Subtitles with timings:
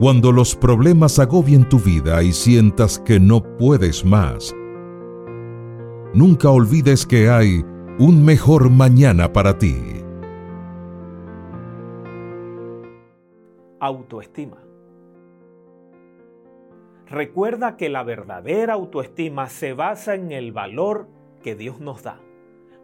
[0.00, 4.56] Cuando los problemas agobien tu vida y sientas que no puedes más,
[6.14, 7.62] nunca olvides que hay
[7.98, 9.76] un mejor mañana para ti.
[13.78, 14.56] Autoestima.
[17.06, 21.08] Recuerda que la verdadera autoestima se basa en el valor
[21.42, 22.22] que Dios nos da,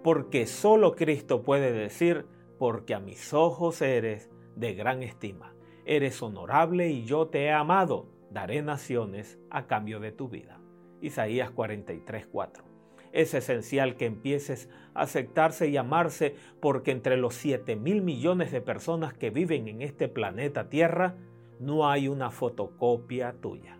[0.04, 2.26] porque solo Cristo puede decir,
[2.58, 5.56] porque a mis ojos eres de gran estima
[5.86, 10.60] eres honorable y yo te he amado, daré naciones a cambio de tu vida.
[11.00, 12.64] Isaías 43:4.
[13.12, 18.60] Es esencial que empieces a aceptarse y amarse porque entre los 7 mil millones de
[18.60, 21.14] personas que viven en este planeta Tierra,
[21.60, 23.78] no hay una fotocopia tuya.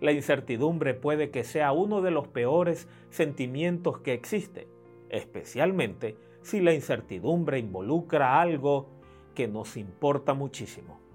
[0.00, 4.68] La incertidumbre puede que sea uno de los peores sentimientos que existe,
[5.10, 8.88] especialmente si la incertidumbre involucra algo
[9.34, 11.05] que nos importa muchísimo.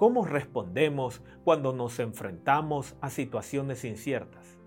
[0.00, 4.58] ¿Cómo respondemos cuando nos enfrentamos a situaciones inciertas?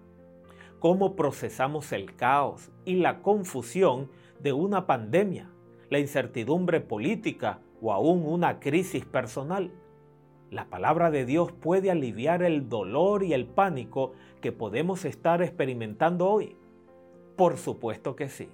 [0.78, 5.50] ¿Cómo procesamos el caos y la confusión de una pandemia,
[5.90, 9.72] la incertidumbre política o aún una crisis personal?
[10.52, 16.30] La palabra de Dios puede aliviar el dolor y el pánico que podemos estar experimentando
[16.30, 16.56] hoy.
[17.38, 18.50] Por supuesto que sí.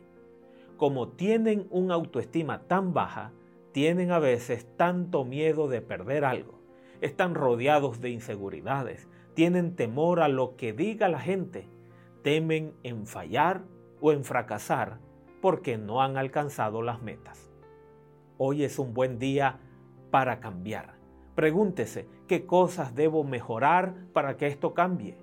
[0.77, 3.33] Como tienen una autoestima tan baja,
[3.73, 6.58] tienen a veces tanto miedo de perder algo
[7.01, 11.67] están rodeados de inseguridades, tienen temor a lo que diga la gente,
[12.23, 13.63] temen en fallar
[14.01, 14.99] o en fracasar
[15.41, 17.51] porque no han alcanzado las metas.
[18.37, 19.59] Hoy es un buen día
[20.11, 20.95] para cambiar.
[21.35, 25.17] Pregúntese, ¿qué cosas debo mejorar para que esto cambie?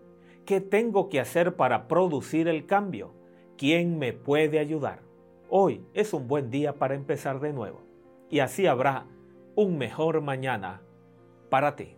[0.47, 3.12] ¿Qué tengo que hacer para producir el cambio?
[3.58, 5.00] ¿Quién me puede ayudar?
[5.48, 7.80] Hoy es un buen día para empezar de nuevo.
[8.30, 9.06] Y así habrá
[9.54, 10.82] un mejor mañana
[11.48, 11.97] para ti.